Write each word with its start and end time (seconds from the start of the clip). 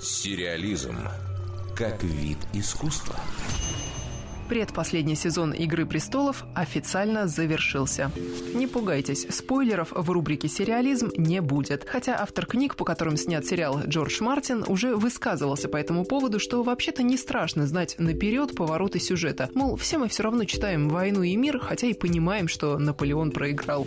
Сериализм 0.00 0.96
как 1.76 2.02
вид 2.02 2.38
искусства. 2.52 3.16
Предпоследний 4.48 5.16
сезон 5.16 5.52
«Игры 5.52 5.86
престолов» 5.86 6.44
официально 6.54 7.26
завершился. 7.26 8.10
Не 8.52 8.66
пугайтесь, 8.66 9.26
спойлеров 9.30 9.92
в 9.92 10.10
рубрике 10.10 10.46
«Сериализм» 10.46 11.10
не 11.16 11.40
будет. 11.40 11.88
Хотя 11.88 12.20
автор 12.20 12.44
книг, 12.44 12.76
по 12.76 12.84
которым 12.84 13.16
снят 13.16 13.46
сериал 13.46 13.80
Джордж 13.86 14.22
Мартин, 14.22 14.64
уже 14.66 14.94
высказывался 14.94 15.68
по 15.68 15.78
этому 15.78 16.04
поводу, 16.04 16.38
что 16.38 16.62
вообще-то 16.62 17.02
не 17.02 17.16
страшно 17.16 17.66
знать 17.66 17.94
наперед 17.98 18.54
повороты 18.54 19.00
сюжета. 19.00 19.48
Мол, 19.54 19.76
все 19.76 19.96
мы 19.96 20.08
все 20.08 20.22
равно 20.24 20.44
читаем 20.44 20.90
«Войну 20.90 21.22
и 21.22 21.34
мир», 21.36 21.58
хотя 21.58 21.86
и 21.86 21.94
понимаем, 21.94 22.46
что 22.46 22.78
Наполеон 22.78 23.30
проиграл. 23.30 23.86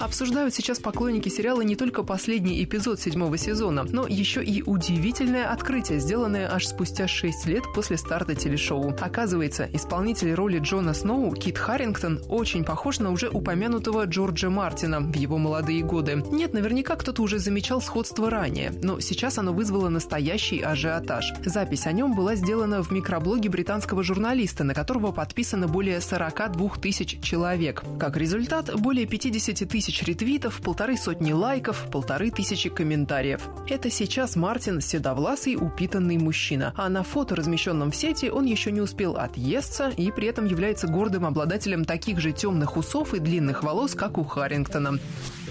Обсуждают 0.00 0.54
сейчас 0.54 0.78
поклонники 0.78 1.28
сериала 1.28 1.62
не 1.62 1.74
только 1.74 2.04
последний 2.04 2.62
эпизод 2.62 3.00
седьмого 3.00 3.36
сезона, 3.36 3.82
но 3.82 4.06
еще 4.06 4.44
и 4.44 4.62
удивительное 4.62 5.50
открытие, 5.50 5.98
сделанное 5.98 6.48
аж 6.52 6.68
спустя 6.68 7.08
шесть 7.08 7.46
лет 7.46 7.64
после 7.74 7.96
старта 7.96 8.36
телешоу. 8.36 8.94
Оказывается, 9.00 9.68
исполнитель 9.72 10.34
роли 10.34 10.60
Джона 10.60 10.94
Сноу, 10.94 11.34
Кит 11.34 11.58
Харрингтон, 11.58 12.20
очень 12.28 12.62
похож 12.62 13.00
на 13.00 13.10
уже 13.10 13.28
упомянутого 13.28 14.04
Джорджа 14.04 14.50
Мартина 14.50 15.00
в 15.00 15.14
его 15.16 15.36
молодые 15.36 15.82
годы. 15.82 16.22
Нет, 16.30 16.52
наверняка 16.52 16.94
кто-то 16.94 17.20
уже 17.22 17.40
замечал 17.40 17.82
сходство 17.82 18.30
ранее, 18.30 18.72
но 18.80 19.00
сейчас 19.00 19.38
оно 19.38 19.52
вызвало 19.52 19.88
настоящий 19.88 20.60
ажиотаж. 20.60 21.32
Запись 21.44 21.86
о 21.86 21.92
нем 21.92 22.14
была 22.14 22.36
сделана 22.36 22.84
в 22.84 22.92
микроблоге 22.92 23.48
британского 23.48 24.04
журналиста, 24.04 24.62
на 24.62 24.74
которого 24.74 25.10
подписано 25.10 25.66
более 25.66 26.00
42 26.00 26.68
тысяч 26.80 27.20
человек. 27.20 27.82
Как 27.98 28.16
результат, 28.16 28.72
более 28.78 29.06
50 29.06 29.68
тысяч 29.68 29.87
тысяч 29.88 30.02
ретвитов, 30.02 30.60
полторы 30.60 30.98
сотни 30.98 31.32
лайков, 31.32 31.86
полторы 31.90 32.30
тысячи 32.30 32.68
комментариев. 32.68 33.48
Это 33.70 33.90
сейчас 33.90 34.36
Мартин– 34.36 34.80
седовласый, 34.82 35.56
упитанный 35.56 36.18
мужчина. 36.18 36.74
А 36.76 36.90
на 36.90 37.02
фото, 37.02 37.34
размещенном 37.34 37.90
в 37.90 37.96
сети, 37.96 38.26
он 38.26 38.44
еще 38.44 38.70
не 38.70 38.82
успел 38.82 39.16
отъесться 39.16 39.88
и 39.96 40.10
при 40.10 40.28
этом 40.28 40.44
является 40.44 40.88
гордым 40.88 41.24
обладателем 41.24 41.86
таких 41.86 42.20
же 42.20 42.32
темных 42.32 42.76
усов 42.76 43.14
и 43.14 43.18
длинных 43.18 43.62
волос, 43.62 43.94
как 43.94 44.18
у 44.18 44.24
Харрингтона. 44.24 44.98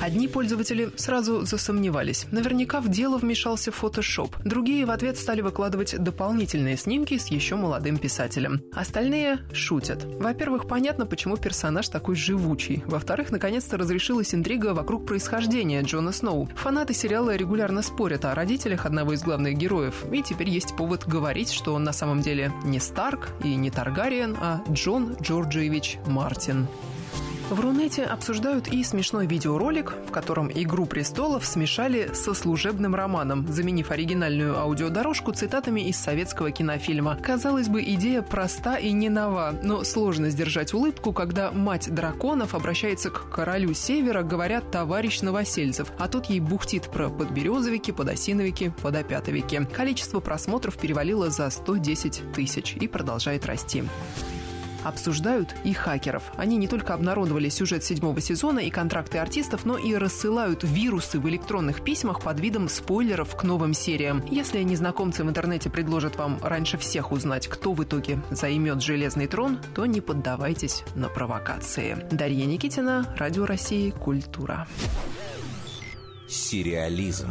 Одни 0.00 0.28
пользователи 0.28 0.90
сразу 0.96 1.44
засомневались. 1.44 2.26
Наверняка 2.30 2.80
в 2.80 2.88
дело 2.88 3.18
вмешался 3.18 3.70
фотошоп. 3.70 4.34
Другие 4.44 4.86
в 4.86 4.90
ответ 4.90 5.18
стали 5.18 5.42
выкладывать 5.42 5.96
дополнительные 5.98 6.76
снимки 6.78 7.18
с 7.18 7.26
еще 7.26 7.56
молодым 7.56 7.98
писателем. 7.98 8.62
Остальные 8.72 9.40
шутят. 9.52 10.04
Во-первых, 10.04 10.66
понятно, 10.66 11.04
почему 11.04 11.36
персонаж 11.36 11.88
такой 11.88 12.16
живучий. 12.16 12.82
Во-вторых, 12.86 13.30
наконец-то 13.30 13.76
разрешилось 13.76 14.21
разгорелась 14.22 14.34
интрига 14.34 14.74
вокруг 14.74 15.06
происхождения 15.06 15.82
Джона 15.82 16.12
Сноу. 16.12 16.48
Фанаты 16.54 16.94
сериала 16.94 17.36
регулярно 17.36 17.82
спорят 17.82 18.24
о 18.24 18.34
родителях 18.34 18.86
одного 18.86 19.12
из 19.12 19.22
главных 19.22 19.56
героев, 19.56 20.04
и 20.12 20.22
теперь 20.22 20.48
есть 20.48 20.76
повод 20.76 21.06
говорить, 21.06 21.50
что 21.52 21.74
он 21.74 21.84
на 21.84 21.92
самом 21.92 22.20
деле 22.20 22.52
не 22.64 22.78
Старк 22.78 23.30
и 23.44 23.54
не 23.56 23.70
Таргариен, 23.70 24.36
а 24.40 24.62
Джон 24.70 25.16
Джорджиевич 25.20 25.98
Мартин. 26.06 26.68
В 27.52 27.60
Рунете 27.60 28.04
обсуждают 28.04 28.68
и 28.68 28.82
смешной 28.82 29.26
видеоролик, 29.26 29.92
в 30.08 30.10
котором 30.10 30.50
«Игру 30.50 30.86
престолов» 30.86 31.44
смешали 31.44 32.08
со 32.14 32.32
служебным 32.32 32.94
романом, 32.94 33.46
заменив 33.46 33.90
оригинальную 33.90 34.58
аудиодорожку 34.58 35.32
цитатами 35.32 35.82
из 35.82 35.98
советского 35.98 36.50
кинофильма. 36.50 37.18
Казалось 37.22 37.68
бы, 37.68 37.82
идея 37.82 38.22
проста 38.22 38.76
и 38.76 38.90
не 38.92 39.10
нова, 39.10 39.54
но 39.62 39.84
сложно 39.84 40.30
сдержать 40.30 40.72
улыбку, 40.72 41.12
когда 41.12 41.52
мать 41.52 41.94
драконов 41.94 42.54
обращается 42.54 43.10
к 43.10 43.28
королю 43.28 43.74
Севера, 43.74 44.22
говорят 44.22 44.70
«товарищ 44.70 45.20
Новосельцев», 45.20 45.92
а 45.98 46.08
тут 46.08 46.30
ей 46.30 46.40
бухтит 46.40 46.84
про 46.90 47.10
подберезовики, 47.10 47.92
подосиновики, 47.92 48.72
подопятовики. 48.80 49.62
Количество 49.70 50.20
просмотров 50.20 50.78
перевалило 50.78 51.28
за 51.28 51.50
110 51.50 52.32
тысяч 52.32 52.76
и 52.80 52.88
продолжает 52.88 53.44
расти 53.44 53.84
обсуждают 54.84 55.54
и 55.64 55.72
хакеров. 55.72 56.24
Они 56.36 56.56
не 56.56 56.68
только 56.68 56.94
обнародовали 56.94 57.48
сюжет 57.48 57.84
седьмого 57.84 58.20
сезона 58.20 58.60
и 58.60 58.70
контракты 58.70 59.18
артистов, 59.18 59.64
но 59.64 59.76
и 59.78 59.94
рассылают 59.94 60.62
вирусы 60.62 61.18
в 61.18 61.28
электронных 61.28 61.82
письмах 61.82 62.20
под 62.22 62.40
видом 62.40 62.68
спойлеров 62.68 63.36
к 63.36 63.44
новым 63.44 63.74
сериям. 63.74 64.24
Если 64.30 64.62
незнакомцы 64.62 65.24
в 65.24 65.28
интернете 65.28 65.70
предложат 65.70 66.16
вам 66.16 66.38
раньше 66.42 66.78
всех 66.78 67.12
узнать, 67.12 67.48
кто 67.48 67.72
в 67.72 67.82
итоге 67.82 68.20
займет 68.30 68.82
железный 68.82 69.26
трон, 69.26 69.58
то 69.74 69.86
не 69.86 70.00
поддавайтесь 70.00 70.84
на 70.94 71.08
провокации. 71.08 72.06
Дарья 72.10 72.46
Никитина, 72.46 73.14
Радио 73.16 73.46
России, 73.46 73.90
Культура. 73.90 74.66
Сериализм 76.28 77.28